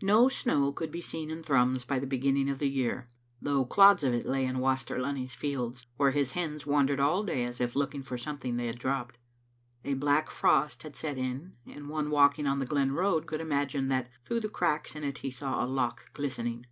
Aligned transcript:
No 0.00 0.28
snow 0.28 0.70
could 0.72 0.92
be 0.92 1.00
seen 1.00 1.28
in 1.28 1.42
Thrums 1.42 1.84
by 1.84 1.98
the 1.98 2.06
beginning 2.06 2.48
of 2.48 2.60
the 2.60 2.68
year, 2.70 3.08
though 3.40 3.64
clods 3.64 4.04
of 4.04 4.14
it 4.14 4.24
lay 4.24 4.44
in 4.44 4.60
Waster 4.60 4.96
Lunny's 5.00 5.34
fields, 5.34 5.86
where 5.96 6.12
his 6.12 6.34
hens 6.34 6.64
wandered 6.64 7.00
all 7.00 7.24
day 7.24 7.42
as 7.42 7.60
if 7.60 7.74
looking 7.74 8.00
for 8.00 8.16
something 8.16 8.56
they 8.56 8.68
had 8.68 8.78
dropped. 8.78 9.18
A 9.84 9.94
black 9.94 10.30
frost 10.30 10.84
had 10.84 10.94
set 10.94 11.18
in, 11.18 11.54
and 11.66 11.88
one 11.88 12.10
walking 12.10 12.46
on 12.46 12.58
the 12.58 12.64
glen 12.64 12.92
road 12.92 13.26
could 13.26 13.40
imagine 13.40 13.88
that 13.88 14.08
through 14.24 14.38
the 14.42 14.48
cracks 14.48 14.94
in 14.94 15.02
it 15.02 15.18
he 15.18 15.32
saw 15.32 15.64
a 15.64 15.66
loch 15.66 16.12
glistening. 16.14 16.66